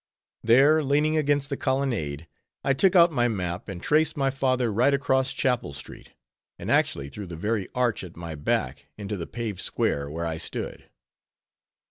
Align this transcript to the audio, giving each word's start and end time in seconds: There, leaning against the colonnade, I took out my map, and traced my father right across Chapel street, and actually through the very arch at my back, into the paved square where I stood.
There, 0.43 0.83
leaning 0.83 1.15
against 1.15 1.51
the 1.51 1.57
colonnade, 1.57 2.27
I 2.63 2.73
took 2.73 2.95
out 2.95 3.11
my 3.11 3.27
map, 3.27 3.69
and 3.69 3.79
traced 3.83 4.17
my 4.17 4.31
father 4.31 4.73
right 4.73 4.95
across 4.95 5.31
Chapel 5.31 5.73
street, 5.73 6.13
and 6.57 6.71
actually 6.71 7.07
through 7.09 7.27
the 7.27 7.35
very 7.35 7.67
arch 7.75 8.03
at 8.03 8.17
my 8.17 8.33
back, 8.33 8.87
into 8.97 9.15
the 9.15 9.27
paved 9.27 9.59
square 9.59 10.09
where 10.09 10.25
I 10.25 10.37
stood. 10.37 10.89